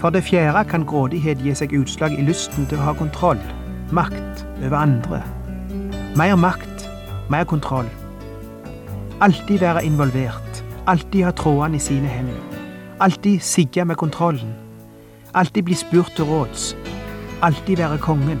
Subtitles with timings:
[0.00, 3.40] For det fjerde kan grådighet gi seg utslag i lysten til å ha kontroll,
[3.92, 5.18] makt over andre.
[6.16, 6.86] Mer makt,
[7.28, 7.88] mer kontroll.
[9.20, 12.40] Alltid være involvert, alltid ha trådene i sine hender.
[13.00, 14.54] Alltid sigge med kontrollen.
[15.34, 16.72] Alltid bli spurt til råds.
[17.42, 18.40] Alltid være kongen.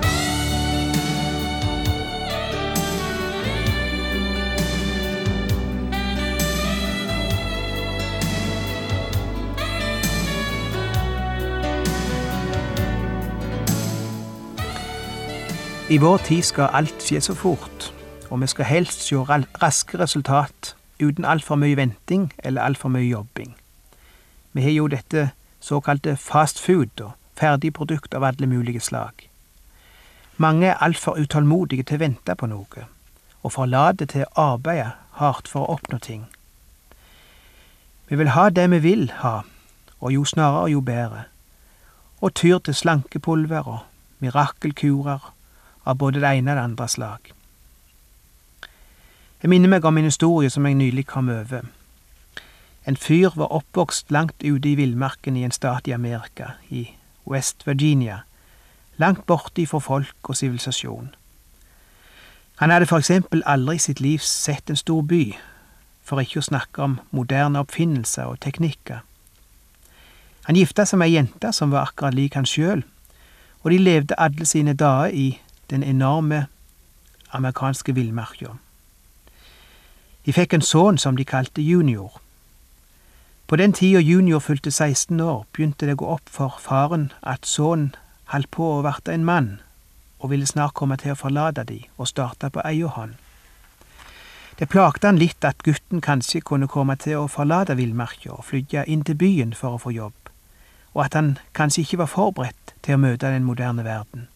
[15.91, 17.89] I vår tid skal alt skje så fort,
[18.29, 19.15] og vi skal helst se
[19.59, 20.69] raske resultat
[21.03, 23.57] uten altfor mye venting eller altfor mye jobbing.
[24.53, 29.27] Vi har jo dette såkalte fast food og ferdigprodukt av alle mulige slag.
[30.37, 32.87] Mange er altfor utålmodige til å vente på noe,
[33.43, 36.23] og forlater til å arbeide hardt for å oppnå ting.
[38.07, 39.41] Vi vil ha det vi vil ha,
[39.99, 41.27] og jo snarere jo bedre,
[42.21, 43.79] og tyr til slankepulver og
[44.23, 45.33] mirakelkurer
[45.85, 47.31] av både det ene og det andre slag.
[49.41, 51.65] Jeg minner meg om en historie som jeg nylig kom over.
[52.85, 56.91] En fyr var oppvokst langt ute i villmarken i en stat i Amerika, i
[57.25, 58.21] West Virginia,
[58.97, 61.15] langt borte ifra folk og sivilisasjon.
[62.61, 65.31] Han hadde for eksempel aldri i sitt liv sett en stor by,
[66.05, 69.01] for ikke å snakke om moderne oppfinnelser og teknikker.
[70.45, 72.83] Han gifta seg med ei jente som var akkurat lik han sjøl,
[73.61, 75.27] og de levde alle sine dager i
[75.71, 76.45] den enorme
[77.31, 78.57] amerikanske villmarka.
[80.25, 82.19] De fikk en sønn som de kalte Junior.
[83.47, 87.47] På den tida Junior fylte 16 år, begynte det å gå opp for faren at
[87.47, 87.95] sønnen
[88.31, 89.49] holdt på å bli en mann,
[90.19, 93.17] og ville snart komme til å forlate de og starte på egen hånd.
[94.59, 98.85] Det plagte han litt at gutten kanskje kunne komme til å forlate villmarka og flytte
[98.87, 100.31] inn til byen for å få jobb,
[100.93, 104.30] og at han kanskje ikke var forberedt til å møte den moderne verden.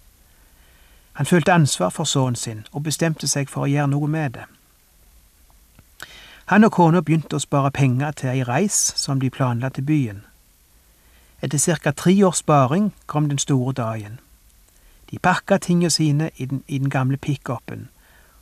[1.15, 4.43] Han følte ansvar for sønnen sin og bestemte seg for å gjøre noe med det.
[6.51, 10.19] Han og kona begynte å spare penger til ei reis som de planla til byen.
[11.41, 11.91] Etter ca.
[11.91, 14.19] tre års sparing kom den store dagen.
[15.11, 17.87] De pakka tingene sine i den, i den gamle pickupen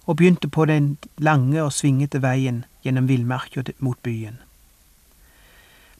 [0.05, 4.41] og begynte på den lange og svingete veien gjennom villmarka mot byen.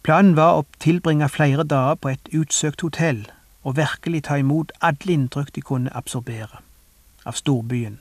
[0.04, 3.28] Planen var å tilbringe flere dager på et utsøkt hotell
[3.64, 6.63] og virkelig ta imot alle inntrykk de kunne absorbere
[7.26, 8.00] av storbyen.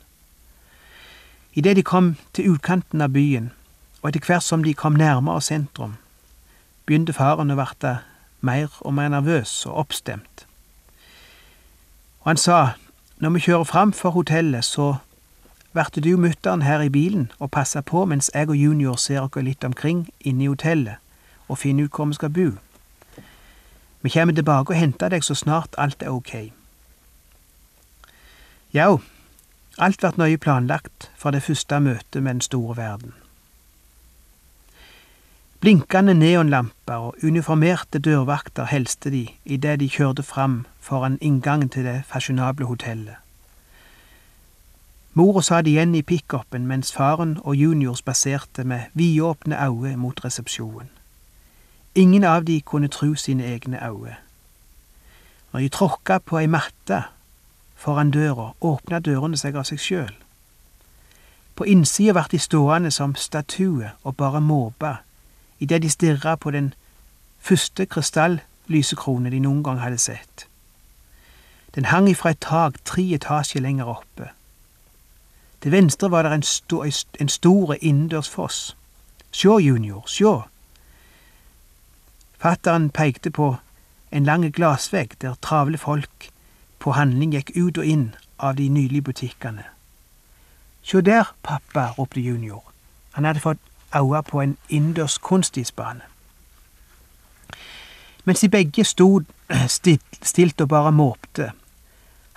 [1.54, 3.50] Idet de kom til utkanten av byen,
[4.02, 5.98] og etter hvert som de kom nærmere sentrum,
[6.86, 7.98] begynte faren å verte
[8.40, 10.46] mer og mer nervøs og oppstemt.
[12.22, 12.74] Og han sa,
[13.18, 14.96] når vi kjører fram for hotellet, så
[15.72, 19.36] verte du mutter'n her i bilen og passe på mens jeg og junior ser oss
[19.42, 20.98] litt omkring inne i hotellet
[21.48, 22.50] og finner ut hvor vi skal bo.
[24.02, 26.52] Vi kommer tilbake og henter deg så snart alt er ok.
[28.74, 29.00] Jau,
[29.78, 33.12] alt vart nøye planlagt for det første møtet med den store verden.
[35.60, 42.02] Blinkende neonlamper og uniformerte dørvakter helste de idet de kjørte fram foran inngangen til det
[42.06, 43.14] fasjonable hotellet.
[45.14, 50.90] Mora satt igjen i pickupen mens faren og junior spaserte med vidåpne øyne mot resepsjonen.
[51.94, 54.16] Ingen av de kunne tru sine egne øyne.
[55.52, 57.02] Når de tråkka på ei matte
[57.82, 60.12] foran døra, åpna dørene seg av seg sjøl.
[61.58, 65.00] På innsida vart de stående som statue og bare måpa
[65.58, 66.72] idet de stirra på den
[67.42, 70.46] første krystallysekrone de noen gang hadde sett.
[71.74, 74.30] Den hang ifra et tak tre etasjer lenger oppe.
[75.62, 76.82] Til venstre var det en, sto,
[77.20, 78.76] en store innendørs foss.
[79.32, 80.42] Sjå, junior, sjå,
[82.42, 83.56] Fatteren pekte på
[84.10, 86.31] en lang glassvegg der travle folk
[86.82, 88.08] på handling gikk ut og inn
[88.42, 89.64] av de nylige butikkene.
[90.82, 92.64] Sjå der, pappa, ropte junior.
[93.14, 93.62] Han hadde fått
[93.94, 96.02] øye på en innendørs kunstisbane.
[98.24, 99.24] Mens de begge stod
[100.22, 101.52] stilt og bare måpte,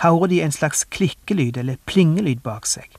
[0.03, 2.89] hørte de en slags klikkelyd eller plingelyd bak seg.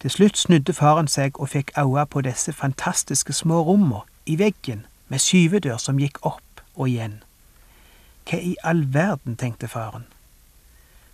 [0.00, 4.86] Til slutt snudde faren seg og fikk øye på disse fantastiske små rommene i veggen
[5.08, 7.20] med skyvedør som gikk opp og igjen.
[8.28, 10.06] Hva i all verden, tenkte faren.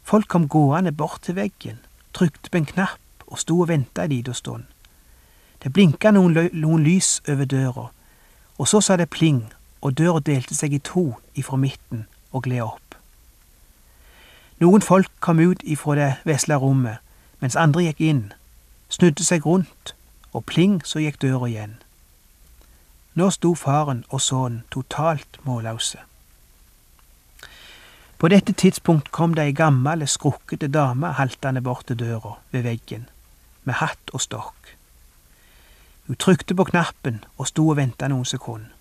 [0.02, 1.78] Folk kom gående bort til veggen,
[2.14, 4.64] trykte på en knapp og sto og venta en liten stund.
[5.62, 7.88] Det blinka noen, noen, lys over døra,
[8.58, 9.42] og så sa det pling,
[9.80, 12.94] og døra delte seg i to ifra midten og gled opp.
[14.60, 17.02] Noen folk kom ut ifra det vesle rommet,
[17.40, 18.22] mens andre gikk inn,
[18.88, 19.94] snudde seg rundt,
[20.32, 21.76] og pling, så gikk døra igjen.
[23.16, 25.98] Nå sto faren og sønnen totalt målløse.
[28.18, 33.08] På dette tidspunkt kom det ei gammel, skrukkete dame haltende bort til døra ved veggen,
[33.64, 34.76] med hatt og stokk.
[36.06, 38.72] Hun trykte på knappen og sto og venta noen sekunder.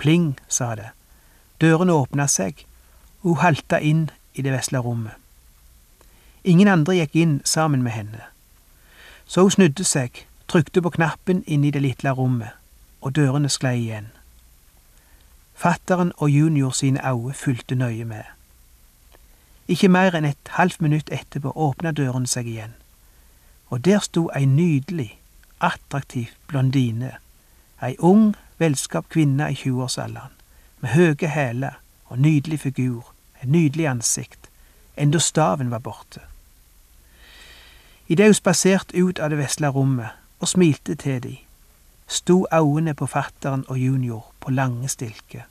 [0.00, 0.88] Pling, sa det.
[1.60, 2.64] Dørene åpna seg,
[3.20, 5.12] og hun halta inn i det vesle rommet.
[6.44, 8.24] Ingen andre gikk inn sammen med henne.
[9.26, 12.56] Så hun snudde seg, trykte på knappen inn i det lille rommet,
[13.00, 14.08] og dørene sklei igjen.
[15.54, 18.24] Fatteren og junior sine øyne fulgte nøye med.
[19.70, 22.72] Ikke mer enn et halvt minutt etterpå åpna døren seg igjen,
[23.70, 25.12] og der sto ei nydelig,
[25.62, 27.12] attraktiv blondine,
[27.78, 30.34] ei ung, velskapt kvinne i tjueårsalderen,
[30.80, 31.78] med høye hæler
[32.10, 33.12] og nydelig figur,
[33.42, 34.50] et nydelig ansikt,
[34.96, 36.24] enda staven var borte.
[38.08, 41.36] Idet hun spaserte ut av det vesle rommet og smilte til de,
[42.10, 45.46] sto øynene på fatteren og junior på lange stilker.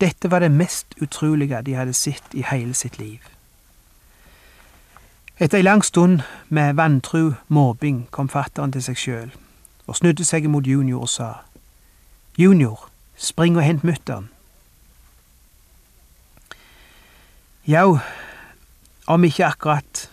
[0.00, 3.18] Dette var det mest utrolige de hadde sett i hele sitt liv.
[5.38, 9.34] Etter ei lang stund med vantru mobbing kom fatteren til seg sjøl
[9.86, 11.32] og snudde seg mot junior og sa,
[12.38, 14.28] Junior, spring og hent mutter'n.
[17.66, 17.98] Jau,
[19.06, 20.10] om ikke akkurat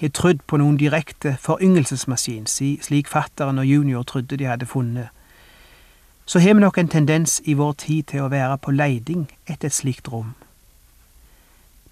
[0.00, 5.08] har trudd på noen direkte foryngelsesmaskin, slik fatteren og junior trodde de hadde funnet,
[6.26, 9.68] så har vi nok en tendens i vår tid til å være på leiding etter
[9.68, 10.34] et slikt rom.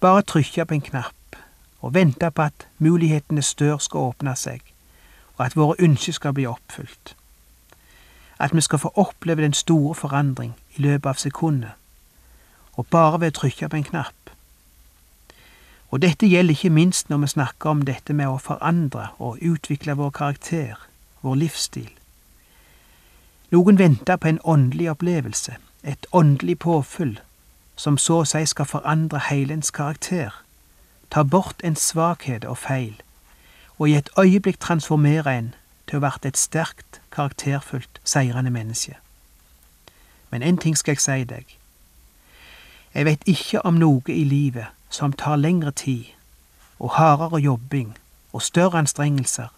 [0.01, 1.37] Bare trykke på en knapp
[1.83, 4.63] og vente på at mulighetenes dør skal åpne seg,
[5.37, 7.15] og at våre ønsker skal bli oppfylt.
[8.39, 11.73] At vi skal få oppleve den store forandring i løpet av sekundet,
[12.73, 14.31] og bare ved å trykke på en knapp.
[15.91, 19.99] Og dette gjelder ikke minst når vi snakker om dette med å forandre og utvikle
[19.99, 20.79] vår karakter,
[21.21, 21.91] vår livsstil.
[23.53, 27.21] Noen venter på en åndelig opplevelse, et åndelig påfyll,
[27.77, 30.39] som så å si skal forandre heilens karakter,
[31.11, 32.95] ta bort en svakhet og feil,
[33.77, 35.51] og i et øyeblikk transformere en
[35.87, 38.97] til å bli et sterkt, karakterfullt, seirende menneske.
[40.31, 41.45] Men én ting skal jeg si deg.
[42.95, 46.05] Jeg vet ikke om noe i livet som tar lengre tid
[46.79, 47.97] og hardere jobbing
[48.33, 49.53] og større anstrengelser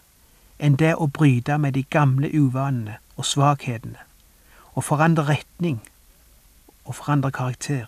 [0.59, 3.97] enn det å bryte med de gamle uvanene og svakhetene
[4.75, 5.81] og forandre retning
[6.85, 7.85] og forandre karakter.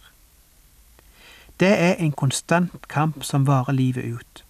[1.59, 4.43] Det er en konstant kamp som varer livet ut.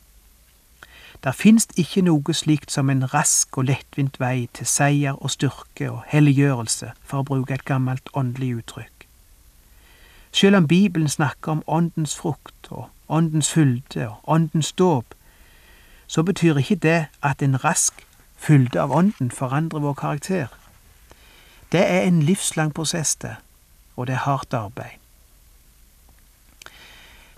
[1.23, 5.89] Der finnes ikke noe slikt som en rask og lettvint vei til seier og styrke
[5.91, 9.07] og helliggjørelse, for å bruke et gammelt åndelig uttrykk.
[10.31, 15.15] Selv om Bibelen snakker om åndens frukt og åndens fylde og åndens dåp,
[16.07, 18.05] så betyr ikke det at en rask
[18.35, 20.47] fylde av ånden forandrer vår karakter.
[21.71, 23.35] Det er en livslang prosess, det,
[23.95, 24.95] og det er hardt arbeid.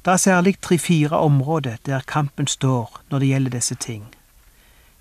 [0.05, 4.05] Det er særlig tre-fire områder der kampen står når det gjelder disse ting.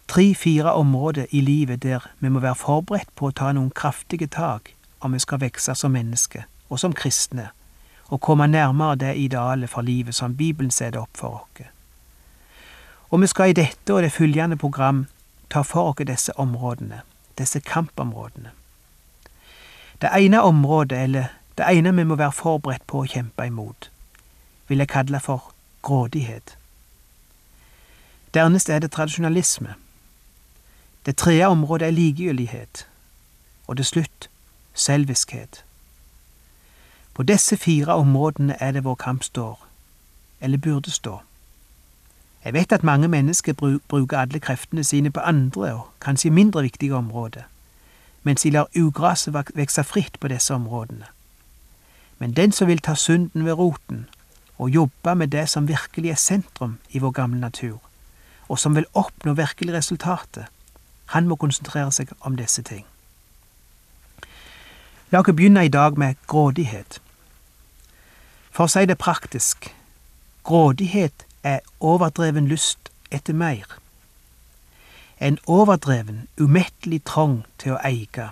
[0.08, 4.72] Tre-fire områder i livet der vi må være forberedt på å ta noen kraftige tak
[5.00, 7.50] om vi skal vokse som mennesker og som kristne
[8.08, 11.68] og komme nærmere det idealet for livet som Bibelen setter opp for oss.
[13.10, 15.06] Og vi skal i dette og det følgende program
[15.50, 17.00] ta for oss disse områdene,
[17.38, 18.57] disse kampområdene.
[20.00, 21.24] Det ene området, eller
[21.58, 23.90] det ene vi må være forberedt på å kjempe imot,
[24.68, 25.52] vil jeg kalle for
[25.82, 26.56] grådighet.
[28.34, 29.74] Dernest er det tradisjonalisme.
[31.06, 32.86] Det tredje området er likegyldighet.
[33.66, 34.28] Og til slutt
[34.74, 35.64] selviskhet.
[37.14, 39.66] På disse fire områdene er det vår kamp står,
[40.40, 41.18] eller burde stå.
[42.44, 43.52] Jeg vet at mange mennesker
[43.88, 47.42] bruker alle kreftene sine på andre og kanskje mindre viktige områder,
[48.28, 51.06] mens de lar ugraset vokse fritt på disse områdene.
[52.18, 54.04] Men den som vil ta synden ved roten
[54.58, 57.78] og jobbe med det som virkelig er sentrum i vår gamle natur,
[58.48, 60.44] og som vil oppnå virkelig resultatet,
[61.06, 62.84] han må konsentrere seg om disse ting.
[65.10, 67.00] La oss begynne i dag med grådighet.
[68.52, 69.70] For å si det praktisk,
[70.44, 73.78] grådighet er overdreven lyst etter mer.
[75.20, 78.28] En overdreven, umettelig trang til å eie.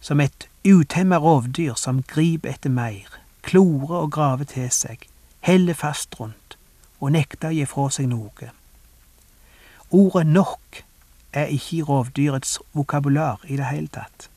[0.00, 5.08] Som et utemma rovdyr som griper etter mer, klorer og graver til seg,
[5.40, 6.56] heller fast rundt
[7.00, 8.52] og nekter å gi fra seg noe.
[9.90, 10.82] Ordet nok
[11.32, 14.28] er ikke i rovdyrets vokabular i det hele tatt.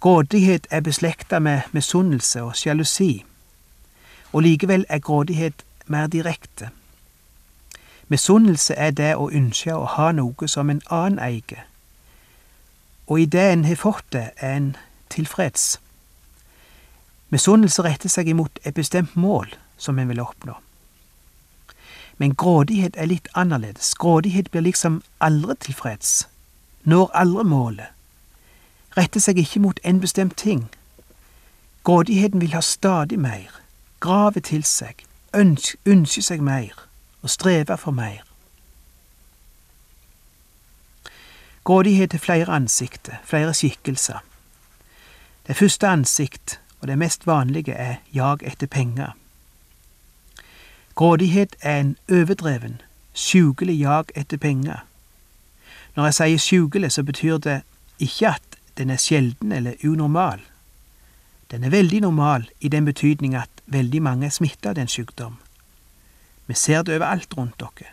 [0.00, 3.24] Grådighet er beslekta med misunnelse og sjalusi,
[4.32, 6.70] og likevel er grådighet mer direkte.
[8.10, 11.60] Misunnelse er det å ønske å ha noe som en annen eier,
[13.06, 14.72] og i det en har fått det, er en
[15.14, 15.78] tilfreds.
[17.30, 20.56] Misunnelse retter seg imot et bestemt mål som en vil oppnå.
[22.18, 23.94] Men grådighet er litt annerledes.
[23.94, 26.26] Grådighet blir liksom aldri tilfreds,
[26.82, 27.94] når aldri målet,
[28.98, 30.66] retter seg ikke mot en bestemt ting.
[31.86, 33.54] Grådigheten vil ha stadig mer,
[34.00, 36.89] grave til seg, ønske seg mer
[37.22, 38.24] og streve for mer.
[41.64, 44.18] Grådighet er flere ansikter, flere skikkelser.
[45.46, 49.12] Det første ansikt, og det mest vanlige, er jag etter penger.
[50.94, 52.80] Grådighet er en overdreven,
[53.14, 54.84] sjukelig jag etter penger.
[55.96, 57.62] Når jeg sier sjukelig, så betyr det
[57.98, 60.40] ikke at den er sjelden eller unormal.
[61.50, 65.36] Den er veldig normal i den betydning at veldig mange er smitta av den sykdom.
[66.50, 67.92] Vi ser det overalt rundt dere.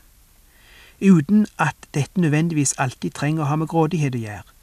[1.01, 4.55] Uten at dette nødvendigvis alltid trenger å ha med grådighet å gjøre,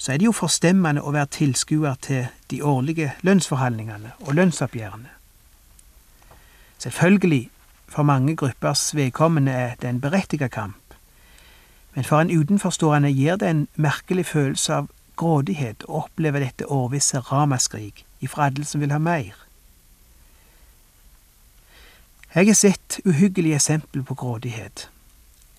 [0.00, 5.12] så er det jo forstemmende å være tilskuer til de årlige lønnsforhandlingene og lønnsoppgjørene.
[6.80, 7.50] Selvfølgelig,
[7.92, 10.96] for mange gruppers vedkommende er det en berettiget kamp,
[11.92, 14.88] men for en utenforstående gir det en merkelig følelse av
[15.20, 19.45] grådighet å oppleve dette årvisse ramaskrik ifra alle som vil ha mer.
[22.36, 24.90] Jeg har sett uhyggelige eksempel på grådighet.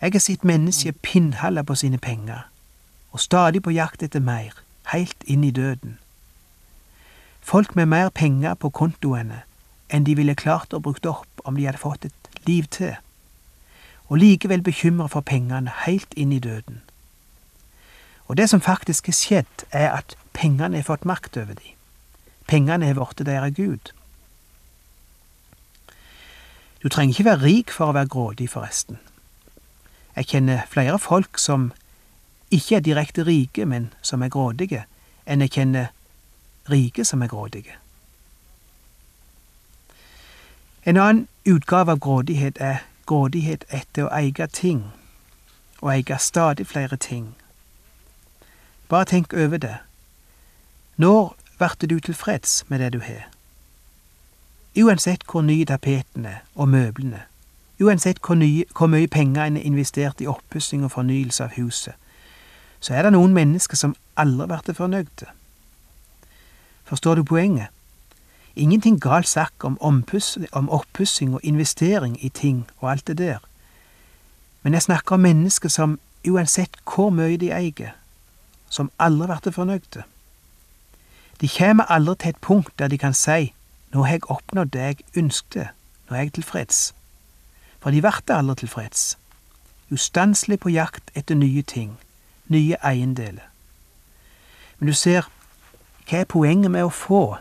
[0.01, 2.50] Jeg har sett mennesker pinnhalle på sine penger,
[3.12, 4.53] og stadig på jakt etter mer,
[4.91, 5.98] heilt inn i døden.
[7.41, 9.41] Folk med mer penger på kontoene
[9.89, 12.93] enn de ville klart å brukt opp om de hadde fått et liv til,
[14.05, 16.84] og likevel bekymra for pengene heilt inn i døden.
[18.27, 21.74] Og det som faktisk har skjedd, er at pengene har fått makt over dem.
[22.48, 23.97] Pengene har blitt deres gud.
[26.84, 29.00] Du trenger ikke være rik for å være grådig, forresten.
[30.15, 31.72] Jeg kjenner flere folk som
[32.51, 34.86] ikke er direkte rike, men som er grådige,
[35.25, 35.91] enn jeg kjenner
[36.69, 37.75] rike som er grådige.
[40.88, 44.86] En annen utgave av grådighet er grådighet etter å eie ting,
[45.81, 47.34] å eie stadig flere ting.
[48.88, 49.77] Bare tenk over det.
[50.96, 53.27] Når blir du tilfreds med det du har?
[54.77, 57.24] Uansett hvor nye tapetene og møblene,
[57.81, 61.93] uansett hvor, nye, hvor mye penger en har investert i oppussing og fornyelse av huset,
[62.79, 65.31] så er det noen mennesker som aldri blir fornøyde.
[66.86, 67.74] Forstår du poenget?
[68.55, 73.39] Ingenting galt sagt om, om oppussing og investering i ting og alt det der,
[74.63, 77.93] men jeg snakker om mennesker som uansett hvor mye de eier,
[78.69, 80.03] som aldri blir fornøyde.
[81.41, 83.53] De kommer aldri til et punkt der de kan si
[83.94, 85.70] nå har jeg oppnådd det jeg ønskte,
[86.10, 86.94] nå er jeg tilfreds.
[87.79, 89.17] For de ble aldri tilfreds.
[89.91, 91.98] Ustanselig på jakt etter nye ting,
[92.48, 93.48] nye eiendeler.
[94.79, 95.29] Men du ser,
[96.10, 97.38] hva er poenget med å få,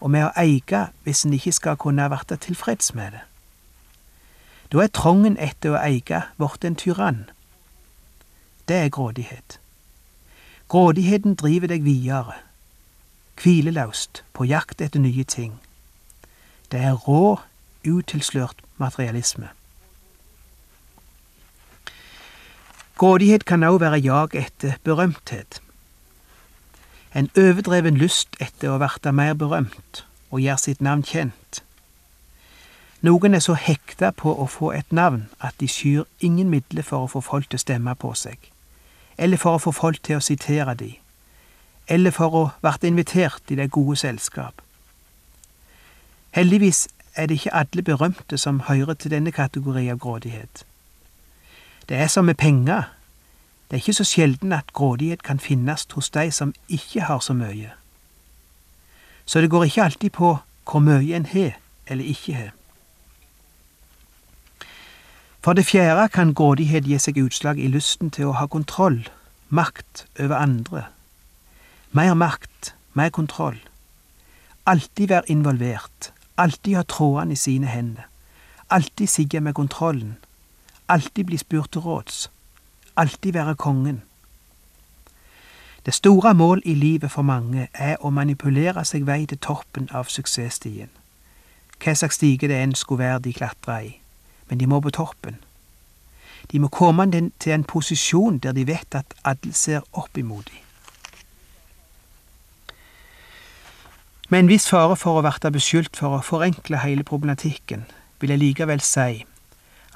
[0.00, 3.24] og med å eie, hvis en ikke skal kunne bli tilfreds med det?
[4.72, 7.24] Da er trangen etter å eie blitt en tyrann.
[8.68, 9.60] Det er grådighet.
[10.68, 12.36] Grådigheten driver deg videre,
[13.42, 15.60] hvileløst, på jakt etter nye ting.
[16.72, 17.40] Det er rå,
[17.86, 19.48] utilslørt materialisme.
[22.98, 25.62] Grådighet kan også være jag etter berømthet.
[27.14, 31.62] En overdreven lyst etter å verte mer berømt og gjøre sitt navn kjent.
[33.00, 37.06] Noen er så hekta på å få et navn at de skyr ingen midler for
[37.06, 38.50] å få folk til å stemme på seg
[39.18, 40.92] eller for å få folk til å sitere de,
[41.88, 44.62] eller for å verte invitert i det gode selskap.
[46.36, 50.64] Heldigvis er det ikke alle berømte som hører til denne kategori av grådighet.
[51.88, 52.82] Det er som med penger,
[53.70, 57.32] det er ikke så sjelden at grådighet kan finnes hos de som ikke har så
[57.32, 57.72] mye.
[59.24, 60.36] Så det går ikke alltid på
[60.70, 62.50] hvor mye en har eller ikke har.
[65.44, 69.08] For det fjerde kan grådighet gi seg utslag i lysten til å ha kontroll,
[69.48, 70.84] makt over andre.
[71.90, 73.58] Mer makt, mer kontroll.
[74.66, 78.02] Alltid være involvert, alltid ha trådene i sine hender.
[78.70, 80.16] Alltid sigge med kontrollen.
[80.88, 82.30] Alltid bli spurt til råds.
[82.96, 84.02] Alltid være kongen.
[85.86, 90.12] Det store mål i livet for mange er å manipulere seg vei til toppen av
[90.12, 90.90] suksessstien.
[91.80, 93.94] Hva slags stige det enn skulle være de klatra i,
[94.50, 95.40] men de må på toppen.
[96.52, 100.67] De må komme til en posisjon der de vet at alle ser opp imot dem.
[104.30, 107.86] Med en viss fare for å verte beskyldt for å forenkle hele problematikken,
[108.20, 109.22] vil jeg likevel si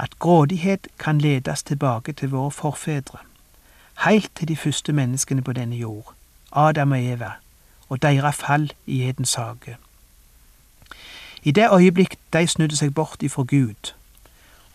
[0.01, 3.19] at grådighet kan ledes tilbake til våre forfedre,
[4.07, 6.15] heilt til de første menneskene på denne jord,
[6.53, 7.33] Adam og Eva,
[7.93, 9.77] og deres fall i Edens hage.
[11.43, 13.93] I det øyeblikk de snudde seg bort ifra Gud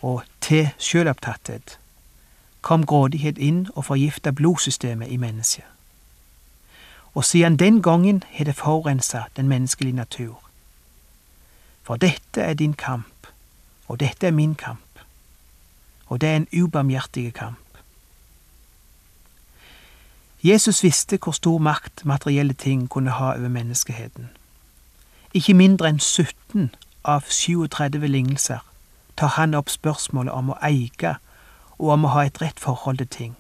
[0.02, 1.80] og til sjølopptatthet,
[2.62, 5.66] kom grådighet inn og forgifta blodsystemet i mennesket.
[7.14, 10.42] Og siden den gangen har det forurensa den menneskelige natur.
[11.84, 13.28] For dette er din kamp,
[13.88, 14.80] og dette er min kamp
[16.08, 17.58] og det er en ubarmhjertig kamp.
[20.44, 24.30] Jesus visste hvor stor makt materielle ting kunne ha over menneskeheten.
[25.34, 28.60] Ikke mindre enn 17 av 37 lignelser
[29.18, 31.16] tar han opp spørsmålet om å eie
[31.78, 33.36] og om å ha et rett forhold til ting.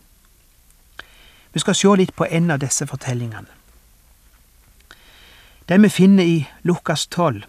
[1.53, 3.56] Vi skal se litt på en av disse fortellingene.
[5.69, 7.43] Den vi finner i Lukas 12,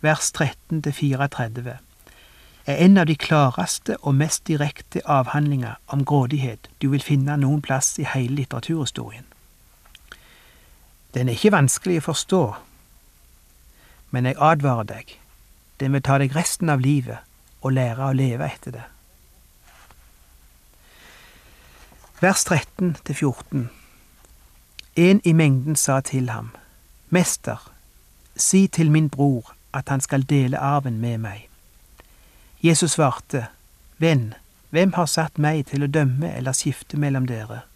[0.00, 1.78] vers 13 34
[2.66, 7.60] er en av de klareste og mest direkte avhandlinger om grådighet du vil finne noen
[7.60, 9.26] plass i hele litteraturhistorien.
[11.14, 12.40] Den er ikke vanskelig å forstå,
[14.16, 15.12] men jeg advarer deg,
[15.80, 17.20] den vil ta deg resten av livet
[17.60, 18.86] og lære å leve etter det.
[22.24, 23.70] Vers 13 til 14
[24.96, 26.52] En i mengden sa til ham,
[27.14, 27.72] Mester,
[28.36, 31.48] si til min bror at han skal dele arven med meg.
[32.62, 33.46] Jesus svarte,
[33.98, 34.34] Venn,
[34.70, 37.66] hvem har satt meg til å dømme eller skifte mellom dere?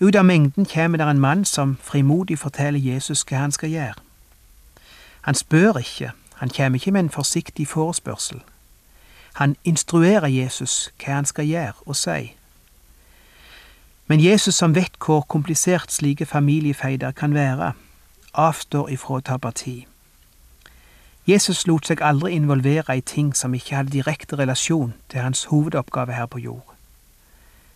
[0.00, 4.02] Ut av mengden kommer det en mann som frimodig forteller Jesus hva han skal gjøre.
[5.22, 6.10] Han spør ikke,
[6.42, 8.42] han kommer ikke med en forsiktig forespørsel.
[9.38, 12.34] Han instruerer Jesus hva han skal gjøre og si.
[14.08, 17.72] Men Jesus, som vet hvor komplisert slike familiefeider kan være,
[18.34, 19.82] avstår ifra å ta parti.
[21.28, 26.14] Jesus lot seg aldri involvere i ting som ikke hadde direkte relasjon til hans hovedoppgave
[26.16, 26.64] her på jord.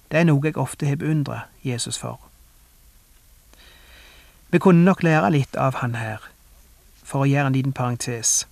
[0.08, 2.16] Det er noe jeg ofte har beundra Jesus for.
[4.52, 6.24] Vi kunne nok lære litt av han her,
[7.04, 8.46] for å gjøre en liten parentes.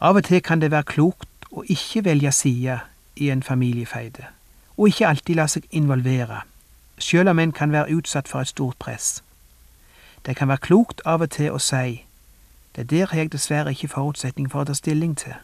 [0.00, 2.78] Av og til kan det være klokt å ikke velge side
[3.16, 4.24] i en familiefeide,
[4.76, 6.42] og ikke alltid la seg involvere,
[7.02, 9.22] sjøl om en kan være utsatt for et stort press.
[10.26, 12.04] Det kan være klokt av og til å si
[12.76, 15.34] det der har jeg dessverre ikke forutsetning for å ta stilling til.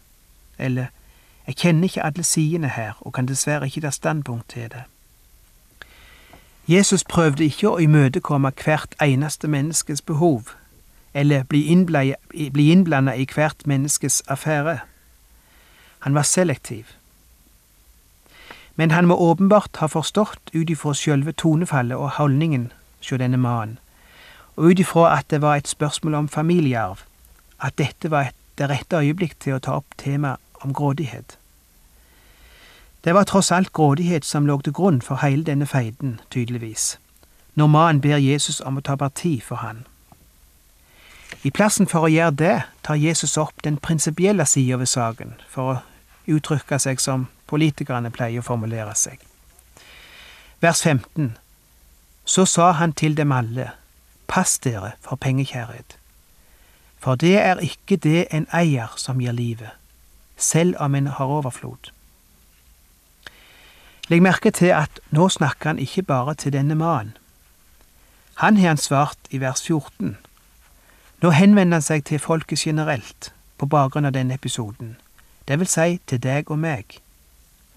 [0.58, 0.86] Eller,
[1.46, 4.84] jeg kjenner ikke alle sidene her og kan dessverre ikke ta standpunkt til det.
[6.68, 10.52] Jesus prøvde ikke å imøtekomme hvert eneste menneskes behov,
[11.14, 11.64] eller bli
[12.72, 14.78] innblanda i hvert menneskes affære.
[15.98, 16.97] Han var selektiv.
[18.78, 22.68] Men han må åpenbart ha forstått ut ifra sjølve tonefallet og holdningen
[23.02, 23.80] sjå denne mannen,
[24.54, 27.02] og ut ifra at det var et spørsmål om familiearv,
[27.58, 31.34] at dette var det rette øyeblikk til å ta opp temaet om grådighet.
[33.04, 36.98] Det var tross alt grådighet som lå til grunn for hele denne feiden, tydeligvis,
[37.54, 39.86] når mannen ber Jesus om å ta parti for han.
[41.42, 45.74] I plassen for å gjøre det tar Jesus opp den prinsipielle sida ved saken, for
[45.74, 45.78] å
[46.26, 49.20] uttrykke seg som politikerne pleier å formulere seg.
[50.60, 51.36] Vers 15
[52.24, 53.70] Så sa han til dem alle,
[54.28, 55.96] pass dere for pengekjærhet.
[56.98, 59.70] For det er ikke det en eier som gir livet,
[60.36, 61.92] selv om en har overflod.
[64.08, 67.16] Legg merke til at nå snakker han ikke bare til denne mannen.
[68.44, 70.16] Han har han svart i vers 14.
[71.22, 74.96] Nå henvender han seg til folket generelt på bakgrunn av denne episoden,
[75.48, 77.00] det vil si til deg og meg,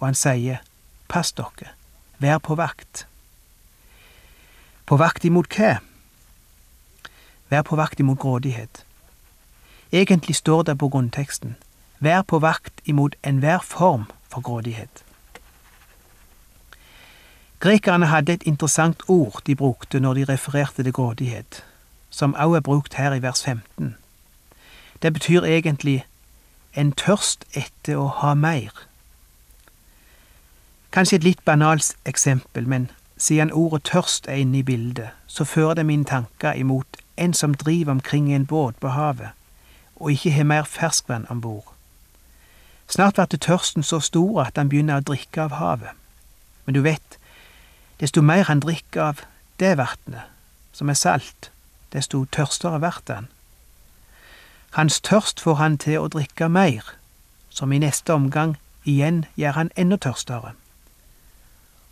[0.02, 0.60] og han sier,
[1.08, 1.72] pass dere,
[2.20, 3.06] vær på vakt.
[4.90, 5.78] På vakt imot hva?
[7.54, 8.84] Vær på vakt imot grådighet.
[9.92, 11.56] Egentlig står det på grunnteksten
[12.02, 15.04] Vær på vakt imot enhver form for grådighet.
[17.60, 21.64] Grekerne hadde et interessant ord de brukte når de refererte til grådighet,
[22.10, 23.96] som også er brukt her i vers 15.
[25.02, 26.06] Det betyr egentlig
[26.74, 28.74] en tørst etter å ha mer.
[30.92, 35.74] Kanskje et litt banalt eksempel, men siden ordet tørst er inne i bildet, så fører
[35.74, 39.30] det mine tanker imot en som driver omkring i en båt på havet
[40.02, 41.74] og ikke har mer ferskvann om bord.
[42.90, 45.94] Snart blir tørsten så stor at han begynner å drikke av havet.
[46.66, 47.20] Men du vet,
[48.02, 49.20] Desto mer han drikker av
[49.60, 50.26] det vannet,
[50.74, 51.52] som er salt,
[51.94, 53.28] desto tørstere blir han.
[54.72, 56.82] Hans tørst får han til å drikke mer,
[57.50, 58.56] som i neste omgang
[58.90, 60.56] igjen gjør han enda tørstere,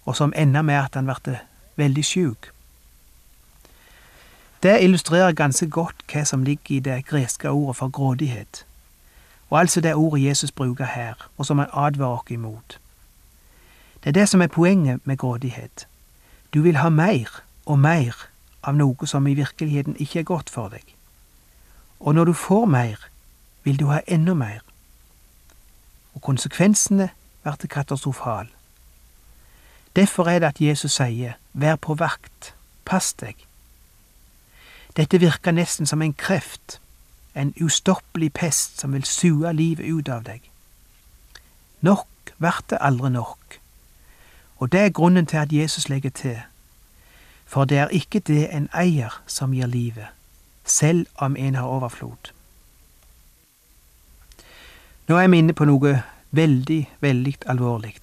[0.09, 1.35] og som enda med at han ble
[1.77, 2.47] veldig sjuk.
[4.63, 8.65] Det illustrerer ganske godt hva som ligger i det greske ordet for grådighet,
[9.49, 12.79] og altså det ordet Jesus bruker her, og som han advarer oss imot.
[14.03, 15.87] Det er det som er poenget med grådighet.
[16.53, 17.29] Du vil ha mer
[17.65, 18.25] og mer
[18.63, 20.95] av noe som i virkeligheten ikke er godt for deg.
[21.99, 23.09] Og når du får mer,
[23.63, 24.65] vil du ha enda mer.
[26.13, 27.09] Og konsekvensene
[27.43, 28.58] blir katastrofale.
[29.95, 32.53] Derfor er det at Jesus sier, vær på vakt,
[32.85, 33.35] pass deg.
[34.97, 36.79] Dette virker nesten som en kreft,
[37.35, 40.41] en ustoppelig pest som vil sue livet ut av deg.
[41.81, 43.59] Nok blir det aldri nok,
[44.57, 46.39] og det er grunnen til at Jesus legger til,
[47.45, 50.07] for det er ikke det en eier som gir livet,
[50.65, 52.33] selv om en har overflod.
[55.07, 55.95] Nå er vi inne på noe
[56.31, 57.95] veldig, veldig alvorlig.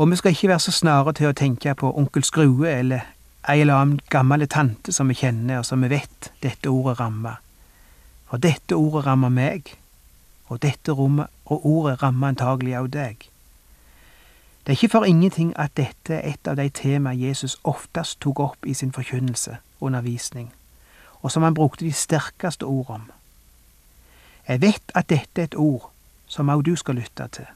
[0.00, 3.02] Og vi skal ikke være så snare til å tenke på onkel Skrue eller
[3.52, 7.36] ei eller annen gammel tante som vi kjenner, og som vi vet dette ordet rammer.
[8.30, 9.74] For dette ordet rammer meg,
[10.48, 13.28] og dette rommet, og ordet rammer antagelig også deg.
[14.64, 18.40] Det er ikke for ingenting at dette er et av de temaer Jesus oftest tok
[18.40, 20.48] opp i sin forkynnelse, undervisning,
[21.20, 23.08] og som han brukte de sterkeste ord om.
[24.48, 25.90] Jeg vet at dette er et ord
[26.26, 27.52] som også du skal lytte til,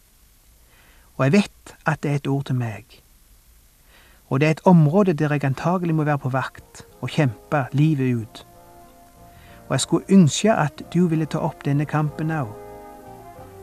[1.17, 3.01] og jeg vet at det er et ord til meg
[4.35, 8.17] og det er et område der jeg antagelig må være på vakt og kjempe livet
[8.17, 8.47] ut.
[9.69, 12.49] Og jeg skulle ønske at du ville ta opp denne kampen òg.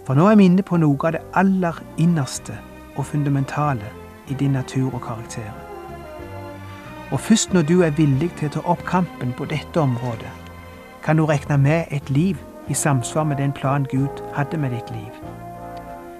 [0.05, 2.55] For nå er vi inne på noe av det aller innerste
[2.95, 3.91] og fundamentale
[4.29, 5.51] i din natur og karakter.
[7.11, 10.31] Og først når du er villig til å ta opp kampen på dette området,
[11.03, 12.37] kan du regne med et liv
[12.69, 15.30] i samsvar med den plan Gud hadde med ditt liv.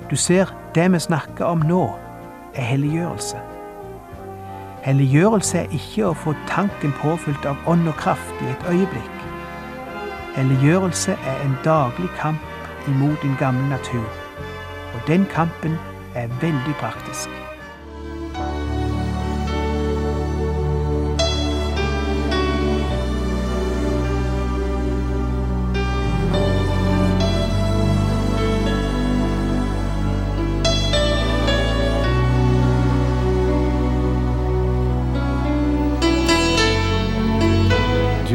[0.10, 1.84] Du ser, det vi snakker om nå,
[2.56, 3.40] er helliggjørelse.
[4.82, 9.28] Helliggjørelse er ikke å få tanken påfylt av ånd og kraft i et øyeblikk.
[10.36, 14.10] Helliggjørelse er en daglig kamp imot din gamle natur,
[14.96, 15.78] og den kampen
[16.16, 17.41] er veldig praktisk.